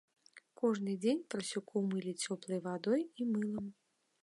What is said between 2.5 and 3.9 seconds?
вадой і мылам.